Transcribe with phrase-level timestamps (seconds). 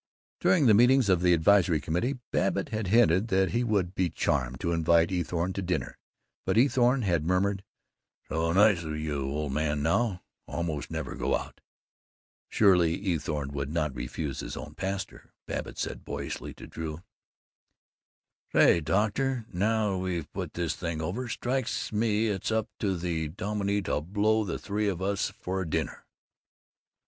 [0.39, 4.59] During the meetings of the Advisory Committee, Babbitt had hinted that he would be charmed
[4.61, 5.95] to invite Eathorne to dinner,
[6.43, 7.63] but Eathorne had murmured,
[8.27, 11.61] "So nice of you old man, now almost never go out."
[12.49, 15.35] Surely Eathorne would not refuse his own pastor.
[15.45, 17.03] Babbitt said boyishly to Drew:
[18.53, 23.83] "Say, doctor, now we've put this thing over, strikes me it's up to the dominie
[23.83, 26.07] to blow the three of us to a dinner!"